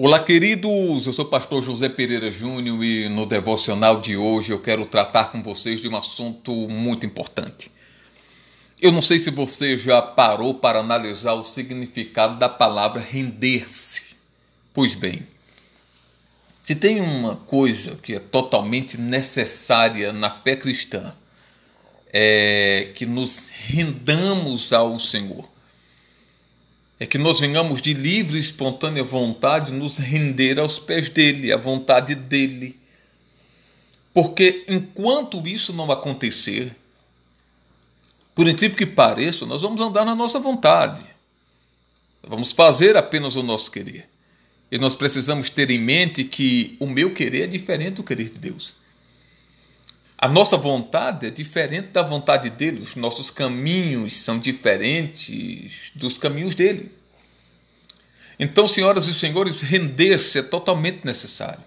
Olá, 0.00 0.22
queridos! 0.22 1.08
Eu 1.08 1.12
sou 1.12 1.24
o 1.24 1.28
pastor 1.28 1.60
José 1.60 1.88
Pereira 1.88 2.30
Júnior 2.30 2.84
e 2.84 3.08
no 3.08 3.26
devocional 3.26 4.00
de 4.00 4.16
hoje 4.16 4.52
eu 4.52 4.60
quero 4.60 4.86
tratar 4.86 5.32
com 5.32 5.42
vocês 5.42 5.80
de 5.80 5.88
um 5.88 5.96
assunto 5.96 6.52
muito 6.68 7.04
importante. 7.04 7.68
Eu 8.80 8.92
não 8.92 9.00
sei 9.00 9.18
se 9.18 9.28
você 9.32 9.76
já 9.76 10.00
parou 10.00 10.54
para 10.54 10.78
analisar 10.78 11.32
o 11.32 11.42
significado 11.42 12.38
da 12.38 12.48
palavra 12.48 13.00
render-se. 13.00 14.14
Pois 14.72 14.94
bem, 14.94 15.26
se 16.62 16.76
tem 16.76 17.00
uma 17.00 17.34
coisa 17.34 17.96
que 17.96 18.14
é 18.14 18.20
totalmente 18.20 18.96
necessária 19.00 20.12
na 20.12 20.30
fé 20.30 20.54
cristã, 20.54 21.12
é 22.12 22.92
que 22.94 23.04
nos 23.04 23.48
rendamos 23.48 24.72
ao 24.72 24.96
Senhor 25.00 25.57
é 27.00 27.06
que 27.06 27.18
nós 27.18 27.38
venhamos 27.38 27.80
de 27.80 27.94
livre 27.94 28.38
e 28.38 28.40
espontânea 28.40 29.04
vontade 29.04 29.72
nos 29.72 29.98
render 29.98 30.58
aos 30.58 30.78
pés 30.78 31.08
dele, 31.08 31.52
à 31.52 31.56
vontade 31.56 32.14
dele. 32.14 32.78
Porque 34.12 34.64
enquanto 34.68 35.46
isso 35.46 35.72
não 35.72 35.92
acontecer, 35.92 36.74
por 38.34 38.48
incrível 38.48 38.76
que 38.76 38.86
pareça, 38.86 39.46
nós 39.46 39.62
vamos 39.62 39.80
andar 39.80 40.04
na 40.04 40.14
nossa 40.14 40.40
vontade. 40.40 41.04
Vamos 42.26 42.52
fazer 42.52 42.96
apenas 42.96 43.36
o 43.36 43.42
nosso 43.42 43.70
querer. 43.70 44.08
E 44.70 44.76
nós 44.76 44.94
precisamos 44.94 45.48
ter 45.48 45.70
em 45.70 45.78
mente 45.78 46.24
que 46.24 46.76
o 46.80 46.86
meu 46.86 47.14
querer 47.14 47.44
é 47.44 47.46
diferente 47.46 47.94
do 47.94 48.02
querer 48.02 48.28
de 48.28 48.38
Deus. 48.38 48.74
A 50.20 50.26
nossa 50.28 50.56
vontade 50.56 51.26
é 51.26 51.30
diferente 51.30 51.88
da 51.88 52.02
vontade 52.02 52.50
dele, 52.50 52.82
os 52.82 52.96
nossos 52.96 53.30
caminhos 53.30 54.16
são 54.16 54.38
diferentes 54.38 55.92
dos 55.94 56.18
caminhos 56.18 56.56
dele. 56.56 56.90
Então, 58.36 58.66
senhoras 58.66 59.06
e 59.06 59.14
senhores, 59.14 59.60
render-se 59.60 60.40
é 60.40 60.42
totalmente 60.42 61.04
necessário. 61.04 61.62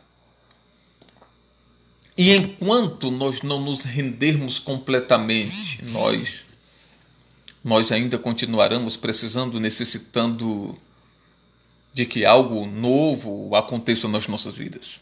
E 2.17 2.33
enquanto 2.33 3.09
nós 3.09 3.41
não 3.41 3.61
nos 3.61 3.83
rendermos 3.83 4.59
completamente, 4.59 5.83
nós 5.91 6.45
nós 7.63 7.91
ainda 7.91 8.17
continuaremos 8.17 8.97
precisando, 8.97 9.59
necessitando 9.59 10.77
de 11.93 12.05
que 12.05 12.25
algo 12.25 12.65
novo 12.65 13.55
aconteça 13.55 14.07
nas 14.07 14.27
nossas 14.27 14.57
vidas. 14.57 15.01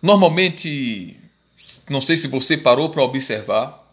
Normalmente, 0.00 1.16
não 1.90 2.00
sei 2.00 2.16
se 2.16 2.28
você 2.28 2.56
parou 2.56 2.90
para 2.90 3.02
observar, 3.02 3.84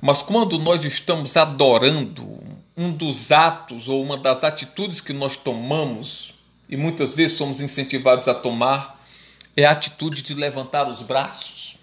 mas 0.00 0.22
quando 0.22 0.58
nós 0.58 0.84
estamos 0.84 1.36
adorando, 1.36 2.38
um 2.76 2.92
dos 2.92 3.32
atos 3.32 3.88
ou 3.88 4.00
uma 4.02 4.16
das 4.16 4.44
atitudes 4.44 5.00
que 5.00 5.12
nós 5.12 5.36
tomamos, 5.36 6.34
e 6.68 6.76
muitas 6.76 7.14
vezes 7.14 7.36
somos 7.36 7.60
incentivados 7.60 8.28
a 8.28 8.34
tomar, 8.34 9.02
é 9.56 9.64
a 9.64 9.72
atitude 9.72 10.22
de 10.22 10.34
levantar 10.34 10.88
os 10.88 11.02
braços. 11.02 11.76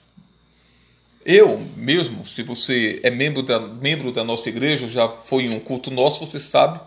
Eu 1.26 1.60
mesmo, 1.76 2.24
se 2.24 2.44
você 2.44 3.02
é 3.04 3.10
membro 3.10 3.42
da, 3.42 3.60
membro 3.60 4.12
da 4.12 4.24
nossa 4.24 4.48
igreja, 4.48 4.88
já 4.88 5.10
foi 5.10 5.44
em 5.44 5.50
um 5.50 5.60
culto 5.60 5.92
nosso, 5.92 6.26
você 6.26 6.40
sabe 6.40 6.80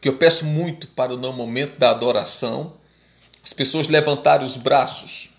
que 0.00 0.08
eu 0.08 0.16
peço 0.16 0.44
muito 0.44 0.86
para 0.88 1.16
no 1.16 1.32
momento 1.32 1.76
da 1.78 1.90
adoração 1.90 2.74
as 3.48 3.52
pessoas 3.54 3.86
levantarem 3.86 4.46
os 4.46 4.58
braços. 4.58 5.30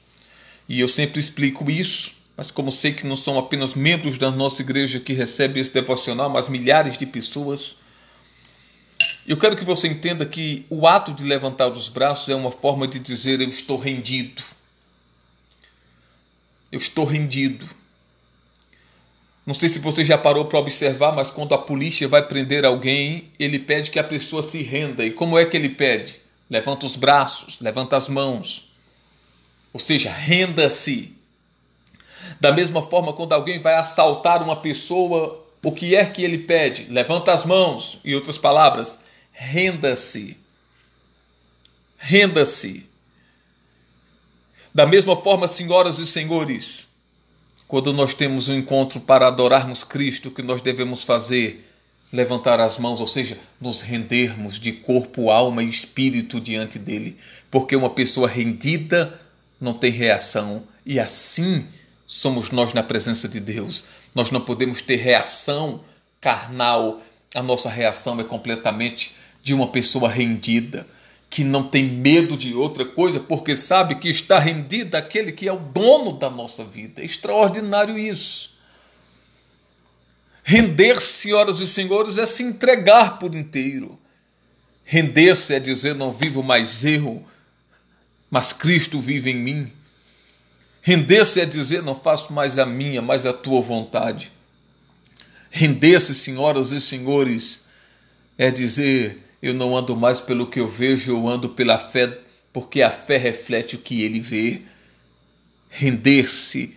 E 0.68 0.80
eu 0.80 0.88
sempre 0.88 1.20
explico 1.20 1.70
isso, 1.70 2.16
mas 2.36 2.50
como 2.50 2.72
sei 2.72 2.92
que 2.92 3.06
não 3.06 3.16
são 3.16 3.38
apenas 3.38 3.76
membros 3.76 4.18
da 4.18 4.32
nossa 4.32 4.64
igreja 4.64 5.00
que 5.00 5.14
recebem 5.14 5.62
esse 5.62 5.72
devocional, 5.72 6.28
mas 6.28 6.50
milhares 6.50 6.98
de 6.98 7.06
pessoas, 7.06 7.76
eu 9.28 9.38
quero 9.38 9.56
que 9.56 9.64
você 9.64 9.88
entenda 9.88 10.26
que 10.26 10.66
o 10.72 10.88
ato 10.88 11.14
de 11.14 11.24
levantar 11.24 11.68
os 11.68 11.88
braços 11.88 12.30
é 12.30 12.36
uma 12.36 12.52
forma 12.52 12.88
de 12.88 12.98
dizer 12.98 13.42
eu 13.42 13.48
estou 13.48 13.78
rendido. 13.78 14.42
Eu 16.72 16.80
estou 16.80 17.06
rendido. 17.06 17.68
Não 19.46 19.54
sei 19.54 19.70
se 19.70 19.78
você 19.78 20.04
já 20.04 20.18
parou 20.18 20.46
para 20.46 20.58
observar, 20.58 21.12
mas 21.12 21.30
quando 21.30 21.54
a 21.54 21.60
polícia 21.60 22.08
vai 22.08 22.28
prender 22.28 22.66
alguém, 22.66 23.32
ele 23.38 23.60
pede 23.60 23.92
que 23.92 24.00
a 24.00 24.04
pessoa 24.04 24.42
se 24.42 24.64
renda. 24.64 25.06
E 25.06 25.12
como 25.12 25.38
é 25.38 25.46
que 25.46 25.56
ele 25.56 25.70
pede? 25.70 26.28
Levanta 26.50 26.86
os 26.86 26.96
braços, 26.96 27.60
levanta 27.60 27.96
as 27.96 28.10
mãos. 28.10 28.70
Ou 29.72 29.80
seja, 29.80 30.12
renda-se. 30.12 31.14
Da 32.40 32.52
mesma 32.52 32.82
forma, 32.82 33.14
quando 33.14 33.34
alguém 33.34 33.60
vai 33.60 33.76
assaltar 33.76 34.42
uma 34.42 34.56
pessoa, 34.56 35.46
o 35.64 35.72
que 35.72 35.96
é 35.96 36.06
que 36.06 36.24
ele 36.24 36.40
pede? 36.40 36.86
Levanta 36.86 37.32
as 37.32 37.46
mãos. 37.46 38.00
Em 38.04 38.16
outras 38.16 38.38
palavras, 38.38 39.00
renda-se. 39.32 40.38
Renda-se. 41.98 42.90
Da 44.74 44.86
mesma 44.86 45.16
forma, 45.16 45.48
senhoras 45.48 46.00
e 46.00 46.08
senhores, 46.08 46.88
quando 47.68 47.92
nós 47.92 48.14
temos 48.14 48.48
um 48.48 48.56
encontro 48.56 49.00
para 49.00 49.28
adorarmos 49.28 49.84
Cristo, 49.84 50.30
o 50.30 50.32
que 50.32 50.42
nós 50.42 50.62
devemos 50.62 51.04
fazer? 51.04 51.69
Levantar 52.12 52.60
as 52.60 52.78
mãos, 52.78 53.00
ou 53.02 53.08
seja, 53.08 53.38
nos 53.62 53.82
rendermos 53.82 54.60
de 54.60 54.72
corpo, 54.72 55.30
alma 55.30 55.64
e 55.64 55.70
espírito 55.70 56.40
diante 56.40 56.80
dele, 56.80 57.18
porque 57.52 57.76
uma 57.76 57.90
pessoa 57.90 58.28
rendida 58.28 59.20
não 59.62 59.74
tem 59.74 59.92
reação 59.92 60.64
e 60.86 61.00
assim 61.00 61.68
somos 62.08 62.50
nós 62.50 62.74
na 62.74 62.82
presença 62.82 63.28
de 63.28 63.40
Deus. 63.40 63.86
Nós 64.16 64.32
não 64.32 64.42
podemos 64.42 64.82
ter 64.82 64.96
reação 64.96 65.82
carnal, 66.20 67.02
a 67.36 67.44
nossa 67.44 67.70
reação 67.70 68.20
é 68.20 68.24
completamente 68.24 69.16
de 69.44 69.54
uma 69.54 69.68
pessoa 69.68 70.10
rendida, 70.10 70.88
que 71.30 71.44
não 71.44 71.64
tem 71.64 71.84
medo 71.84 72.36
de 72.36 72.56
outra 72.56 72.84
coisa, 72.84 73.20
porque 73.20 73.56
sabe 73.56 73.96
que 73.96 74.10
está 74.10 74.40
rendida 74.40 74.98
aquele 74.98 75.32
que 75.32 75.48
é 75.48 75.54
o 75.54 75.60
dono 75.60 76.14
da 76.14 76.30
nossa 76.30 76.64
vida. 76.64 77.02
É 77.02 77.06
extraordinário 77.06 77.98
isso. 78.00 78.58
Render, 80.52 81.00
senhoras 81.00 81.60
e 81.60 81.68
senhores, 81.68 82.18
é 82.18 82.26
se 82.26 82.42
entregar 82.42 83.20
por 83.20 83.36
inteiro. 83.36 84.00
Render-se 84.84 85.54
é 85.54 85.60
dizer: 85.60 85.94
não 85.94 86.12
vivo 86.12 86.42
mais 86.42 86.84
eu, 86.84 87.24
mas 88.32 88.52
Cristo 88.52 89.00
vive 89.00 89.30
em 89.30 89.36
mim. 89.36 89.72
Render-se 90.82 91.40
é 91.40 91.46
dizer: 91.46 91.84
não 91.84 91.94
faço 91.94 92.34
mais 92.34 92.58
a 92.58 92.66
minha, 92.66 93.00
mas 93.00 93.28
a 93.28 93.32
tua 93.32 93.62
vontade. 93.62 94.34
Render-se, 95.52 96.16
senhoras 96.16 96.72
e 96.72 96.82
senhores, 96.82 97.62
é 98.36 98.50
dizer: 98.50 99.24
eu 99.44 99.54
não 99.54 99.78
ando 99.78 99.96
mais 99.96 100.20
pelo 100.20 100.48
que 100.48 100.60
eu 100.60 100.68
vejo, 100.68 101.12
eu 101.12 101.30
ando 101.30 101.50
pela 101.50 101.78
fé, 101.78 102.22
porque 102.52 102.82
a 102.82 102.90
fé 102.90 103.18
reflete 103.18 103.76
o 103.76 103.80
que 103.80 104.02
ele 104.02 104.20
vê. 104.20 104.64
Render-se, 105.70 106.76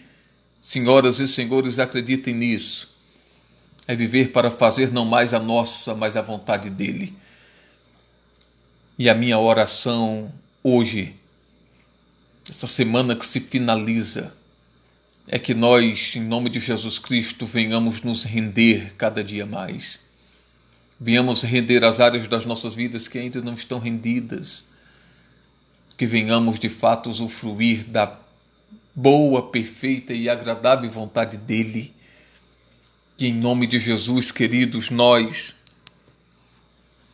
senhoras 0.61 1.21
e 1.21 1.27
senhores, 1.27 1.79
acreditem 1.79 2.35
nisso 2.35 2.92
é 3.87 3.95
viver 3.95 4.31
para 4.31 4.51
fazer 4.51 4.93
não 4.93 5.05
mais 5.05 5.35
a 5.35 5.39
nossa, 5.39 5.95
mas 5.95 6.17
a 6.17 6.23
vontade 6.23 6.71
dele. 6.71 7.15
E 8.99 9.09
a 9.09 9.15
minha 9.15 9.39
oração 9.39 10.33
hoje, 10.63 11.17
essa 12.49 12.67
semana 12.67 13.17
que 13.17 13.27
se 13.27 13.41
finaliza, 13.41 14.33
é 15.27 15.39
que 15.39 15.55
nós, 15.55 16.15
em 16.17 16.21
nome 16.21 16.51
de 16.51 16.61
Jesus 16.61 16.99
Cristo, 16.99 17.47
venhamos 17.47 18.03
nos 18.03 18.25
render 18.25 18.95
cada 18.97 19.23
dia 19.23 19.47
mais. 19.47 20.01
Venhamos 21.01 21.43
render 21.43 21.85
as 21.85 22.01
áreas 22.01 22.29
das 22.29 22.45
nossas 22.45 22.75
vidas 22.75 23.09
que 23.09 23.19
ainda 23.19 23.41
não 23.41 23.55
estão 23.55 23.79
rendidas. 23.79 24.65
Que 25.97 26.07
venhamos 26.07 26.59
de 26.59 26.69
fato 26.69 27.11
usufruir 27.11 27.85
da 27.85 28.19
boa, 28.95 29.51
perfeita 29.51 30.13
e 30.13 30.29
agradável 30.29 30.91
vontade 30.91 31.37
dEle 31.37 31.93
que 33.23 33.29
em 33.29 33.33
nome 33.33 33.69
de 33.69 33.79
Jesus, 33.79 34.33
queridos, 34.33 34.91
nós 34.91 35.55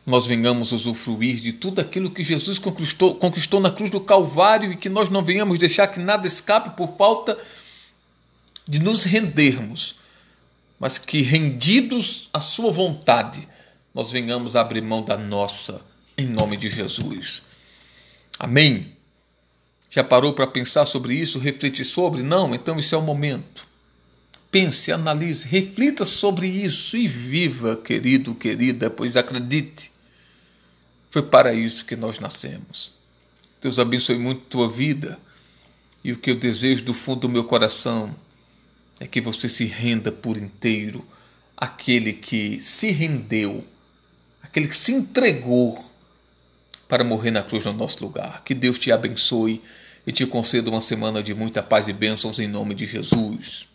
nós 0.03 0.25
venhamos 0.25 0.71
usufruir 0.71 1.35
de 1.35 1.53
tudo 1.53 1.81
aquilo 1.81 2.09
que 2.09 2.23
Jesus 2.23 2.57
conquistou, 2.57 3.13
conquistou 3.13 3.59
na 3.59 3.69
cruz 3.69 3.91
do 3.91 4.01
Calvário 4.01 4.71
e 4.71 4.75
que 4.75 4.89
nós 4.89 5.07
não 5.07 5.21
venhamos 5.21 5.59
deixar 5.59 5.85
que 5.85 5.99
nada 5.99 6.25
escape 6.25 6.75
por 6.75 6.97
falta 6.97 7.37
de 8.67 8.79
nos 8.79 9.03
rendermos, 9.03 9.99
mas 10.79 10.97
que 10.97 11.21
rendidos 11.21 12.27
à 12.33 12.41
sua 12.41 12.71
vontade, 12.71 13.47
nós 13.93 14.11
venhamos 14.11 14.55
abrir 14.55 14.81
mão 14.81 15.03
da 15.03 15.15
nossa, 15.15 15.85
em 16.17 16.25
nome 16.25 16.57
de 16.57 16.71
Jesus. 16.71 17.43
Amém? 18.39 18.93
Já 19.91 20.03
parou 20.03 20.33
para 20.33 20.47
pensar 20.47 20.87
sobre 20.87 21.13
isso, 21.13 21.37
refletir 21.37 21.85
sobre? 21.85 22.23
Não, 22.23 22.55
então 22.55 22.79
isso 22.79 22.95
é 22.95 22.97
o 22.97 23.03
momento. 23.03 23.68
Pense, 24.51 24.91
analise, 24.91 25.47
reflita 25.47 26.03
sobre 26.03 26.47
isso 26.47 26.97
e 26.97 27.07
viva, 27.07 27.77
querido, 27.77 28.33
querida, 28.33 28.89
pois 28.89 29.15
acredite, 29.15 29.91
foi 31.09 31.21
para 31.21 31.53
isso 31.53 31.85
que 31.85 31.95
nós 31.95 32.19
nascemos. 32.19 32.91
Deus 33.61 33.77
abençoe 33.77 34.17
muito 34.17 34.41
tua 34.45 34.67
vida 34.67 35.19
e 36.03 36.11
o 36.11 36.17
que 36.17 36.31
eu 36.31 36.35
desejo 36.35 36.83
do 36.83 36.93
fundo 36.93 37.21
do 37.21 37.29
meu 37.29 37.43
coração 37.43 38.15
é 38.99 39.05
que 39.05 39.21
você 39.21 39.47
se 39.47 39.65
renda 39.65 40.11
por 40.11 40.35
inteiro 40.35 41.05
àquele 41.55 42.13
que 42.13 42.59
se 42.59 42.89
rendeu, 42.89 43.63
aquele 44.41 44.67
que 44.67 44.75
se 44.75 44.93
entregou 44.93 45.77
para 46.87 47.03
morrer 47.03 47.29
na 47.29 47.43
cruz 47.43 47.65
no 47.65 47.73
nosso 47.73 48.03
lugar. 48.03 48.43
Que 48.43 48.55
Deus 48.55 48.79
te 48.79 48.91
abençoe 48.91 49.61
e 50.07 50.11
te 50.11 50.25
conceda 50.25 50.71
uma 50.71 50.81
semana 50.81 51.21
de 51.21 51.35
muita 51.35 51.61
paz 51.61 51.87
e 51.87 51.93
bênçãos 51.93 52.39
em 52.39 52.47
nome 52.47 52.73
de 52.73 52.87
Jesus. 52.87 53.68